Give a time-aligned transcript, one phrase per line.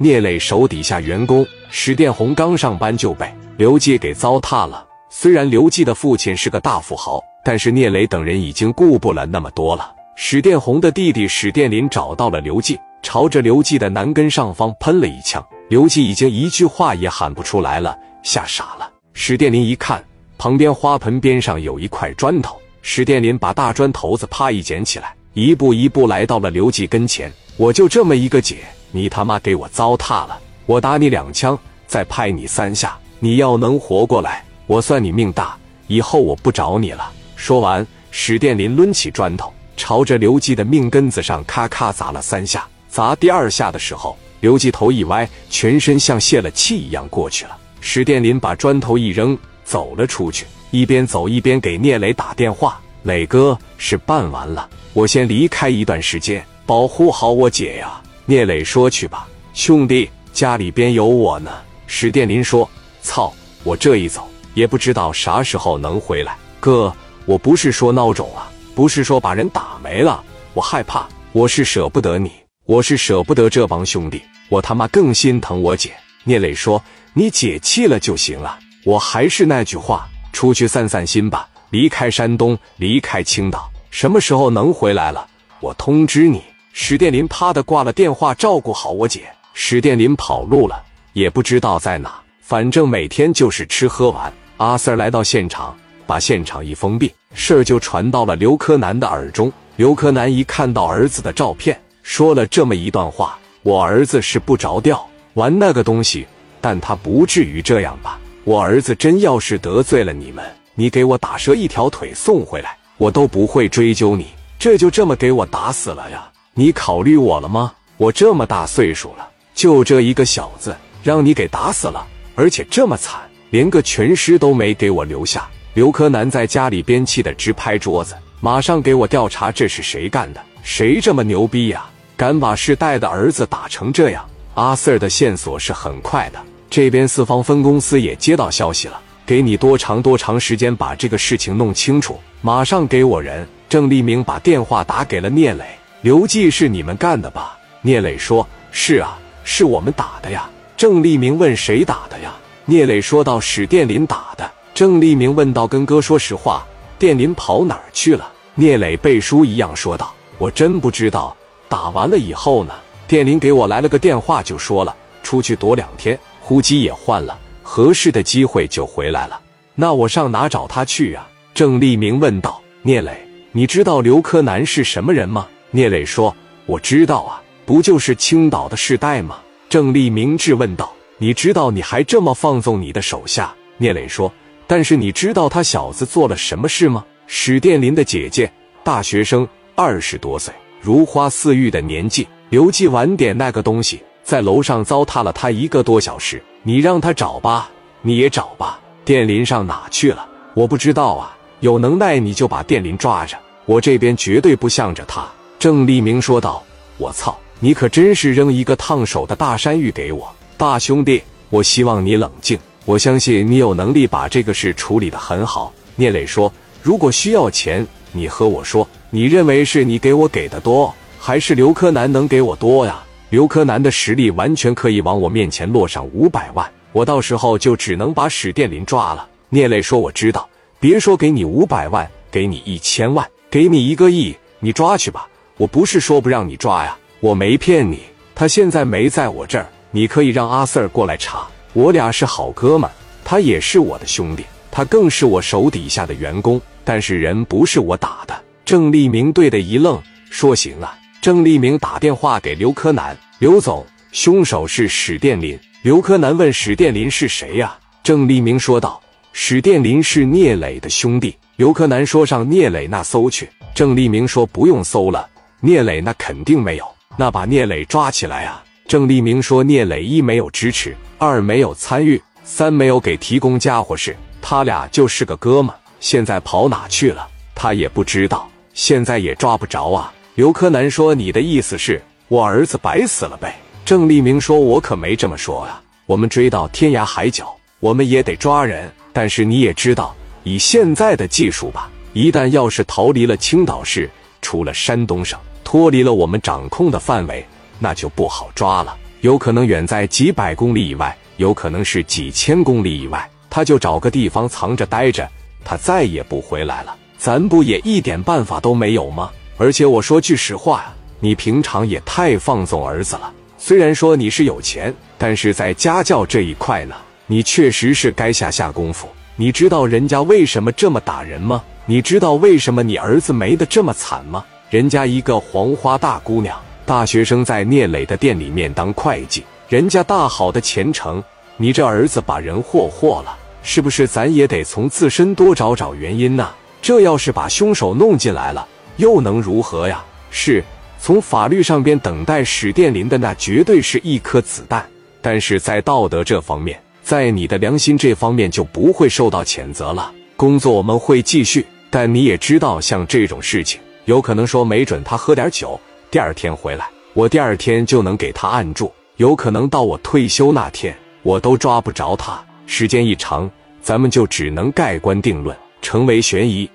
[0.00, 4.86] 聂磊手底下员工史殿红刚上班就被刘季给糟蹋了。
[5.10, 9.92] 虽然刘季的父亲是个大富豪，但是聂磊等人已经顾不了那么多了。
[10.14, 15.44] 史殿红的弟弟史殿林找到了刘季，朝着刘季的南根上方喷了一枪。
[15.68, 18.88] 刘季已经一句话也喊不出来了，吓傻了。
[19.14, 20.02] 史殿林一看，
[20.38, 27.32] 旁边花盆边上有一块砖头，史殿林把大砖头子啪一捡起来，一步一步来到了刘季跟前。
[27.56, 28.58] 我就这么一个姐，
[28.90, 30.38] 你他妈给我糟蹋了！
[30.66, 34.44] 我打你两枪，再拍你三下，你要能活过来。
[34.66, 35.56] 我算你命大，
[35.86, 37.10] 以后我不找你了。
[37.36, 42.66] 说完，史殿林抡起砖头，朝着刘季的命根子上咔咔砸了三下。
[42.88, 47.56] 砸第二下的时候，刘季头一歪，全身像泄了气一样过去了。
[47.80, 61.50] 史殿林把砖头一扔，走了出去，一边走一边给聂磊打电话：“磊哥，是办完了，我先离开一段时间，保护好我姐呀。”聂磊说：“去吧，兄弟，家里边有我呢。”
[61.88, 62.68] 史殿林说
[63.00, 63.32] ：“操，
[63.64, 72.30] 我这一走。”也不知道啥时候能回来，哥，我不是说孬种啊，不是说把人打没了，我害怕，我是舍不得你，
[72.66, 74.20] 我是舍不得这帮兄弟，
[74.50, 75.94] 我他妈更心疼我姐。
[76.24, 76.82] 聂磊说
[77.14, 85.26] ：“你解气了就行了，我还是那句话，出去散散心吧，离开山东，离开青岛，什么时候能回来了，
[85.60, 86.42] 我通知你。”
[86.80, 89.22] 史殿林啪的挂了电话，照顾好我姐。
[89.52, 90.80] 史殿林跑路了，
[91.12, 94.32] 也不知道在哪，反正每天就是吃喝玩。
[94.58, 95.76] 阿 Sir 来到现场，
[96.06, 99.52] 把现场一封闭，事儿就传到了刘柯南的耳中。
[99.74, 105.04] 刘柯南一看到儿子的照片，说了这么一段话：“我儿子是不着调
[105.34, 106.28] 玩那个东西，
[106.60, 108.20] 但他不至于这样吧？
[108.44, 110.44] 我儿子真要是得罪了你们，
[110.76, 114.28] 你给我打折一条腿送回来，我都不会追究你。
[114.60, 116.30] 这就这么给我打死了呀？
[116.58, 117.72] 你考虑我了吗？
[117.98, 123.20] 我这么大岁数了，就这一个小子，让你给打死了，而且这么惨。”
[123.50, 131.86] 连个全尸都没给我留下，刘柯南在家里边气得直拍桌子，马上给我调查这是谁干的，谁这么牛逼呀，
[132.16, 134.28] 敢把世代的儿子打成这样？
[134.54, 143.46] 阿 Sir 的线索是很快的，这边四方分公司也接到消息了，给你多长多长时间把这个事情弄清楚，马上给我人。
[143.68, 145.64] 郑立明把电话打给了聂磊，
[146.00, 147.58] 刘季是你们干的吧？
[147.82, 152.32] 聂磊说：“是啊，是我们打的呀。”郑立明问：“谁打的呀？”
[152.66, 156.64] 聂磊说道：“史殿林打的。”郑立明问道：“跟哥说实话，
[157.00, 161.36] 殿林跑哪儿去了？”聂磊背书一样说道：“我真不知道。
[161.68, 162.74] 打完了以后呢，
[163.08, 164.94] 殿林给我来了个电话，就说了
[165.24, 169.40] 出去躲两天，呼机也换了，合适的机会就回来了。
[169.74, 172.60] 那我上哪找他去啊？”郑立明问道。
[172.82, 176.34] 聂磊：“你知道刘柯南是什么人吗？”聂磊说
[176.64, 180.92] ：“我知道啊，不就是青岛的世代吗？”郑立明质问道。
[181.18, 183.52] 你知道你还这么放纵你的手下？
[183.76, 184.32] 聂磊说
[184.66, 188.50] ：“但是你知道他小子做了什么事吗？”史殿林的姐姐，
[188.82, 192.26] 大学生，二十多岁，如花似玉的年纪。
[192.48, 196.42] 刘季晚点那个东西在楼上糟蹋了他一个多小时。
[196.62, 197.68] 你让他找吧，
[198.00, 198.80] 你也找吧。
[199.04, 200.26] 殿林上哪去了？
[200.54, 201.36] 我不知道啊。
[201.60, 203.36] 有能耐你就把殿林抓着，
[203.66, 205.28] 我这边绝对不向着他。
[205.58, 206.62] 郑立明说道
[206.98, 211.20] ：“我操，你可真是扔一个烫手的大山芋给我。”大兄弟，
[211.50, 212.56] 我希望你冷静。
[212.84, 215.72] 我相信你有能力把这个事处理得很好。
[215.96, 218.88] 聂磊说：“如果需要钱，你和我说。
[219.10, 223.02] 你认为是你给我给的多，还是刘柯南能给我多呀？
[223.30, 230.48] 刘柯南的实力完全可以往我面前落上五百万，我到时候就只能把史殿林抓了。”聂磊说：“我知道，
[230.78, 235.26] 别说给你五百万，给你一千万，给你一个亿，你抓去吧。
[235.58, 238.00] 我不是说不让你抓呀，我没骗你。
[238.34, 242.90] 他现在没在我这儿。”你可以让阿 Sir 过来查，我俩是好哥们，
[243.24, 246.60] 他也是我的兄弟，他更是我手底下的员工。
[246.84, 248.38] 但是人不是我打的。
[248.66, 249.98] 郑立明对的一愣，
[250.30, 257.74] 说：“行啊。”郑立明打电话给刘柯南：“刘总，凶手是史殿林。”刘柯南问：“史殿林是谁呀？”
[258.04, 259.00] 郑立明说道
[259.32, 265.26] ：“史殿林是聂磊的兄弟。”刘柯南说：“上聂磊那搜去。”郑立明说：“不用搜了，
[265.60, 266.86] 聂磊那肯定没有。
[267.16, 275.74] 那把聂磊抓起来啊！”郑立明说：“聂磊一没有支持，二没有参与，三没有给提供家伙事，他俩就是个哥们。
[276.00, 277.28] 现在跑哪去了？
[277.54, 285.82] 他也不知道，现在也抓不着啊。”刘柯南说：“你的意思是我儿子白死了呗？”郑立明说：“我可没这么说啊。
[286.06, 288.90] 我们追到天涯海角，我们也得抓人。
[289.12, 290.14] 但是你也知道，
[290.44, 294.08] 以现在的技术吧，一旦要是逃离了青岛市，
[294.42, 297.44] 出了山东省，脱离了我们掌控的范围。”
[297.80, 298.96] 那就不好抓了。
[299.20, 305.28] 有可能远在几百公里以外，有可能是几千公里以外，他就找个地方藏着待着，
[305.64, 306.96] 他再也不回来了。
[307.16, 309.30] 咱不也一点办法都没有吗？
[309.56, 313.32] 而且我说句实话呀，你平常也太放纵儿子了。
[313.56, 316.94] 虽然说你是有钱，但是在家教这一块呢，
[317.26, 319.08] 你确实是该下下功夫。
[319.40, 321.62] 你知道人家为什么这么打人吗？
[321.86, 324.44] 你知道为什么你儿子没得这么惨吗？
[324.68, 331.22] 人家一个黄花大姑娘，大学生在聂磊的店里面当会计，人家大好的前程，
[331.56, 334.08] 你这儿子把人霍霍了，是不是？
[334.08, 336.50] 咱也得从自身多找找原因呢。
[336.82, 340.04] 这要是把凶手弄进来了，又能如何呀？
[340.32, 340.64] 是
[340.98, 344.84] 从法律上边等待史殿林的那绝对是一颗子弹，
[345.22, 346.76] 但是在道德这方面，
[347.08, 350.12] 在你的良心这方面就不会受到谴责了。
[350.36, 362.38] 工作我们会继续，但你也知道，像这种事情，有可能说没准他喝点酒，第二天回来，我第二天就能给他按住，有可能到我退休那天，我都抓不着他。
[362.66, 363.50] 时间一长，
[363.80, 365.56] 咱们就只能盖棺定论。
[365.80, 366.68] 成为悬疑。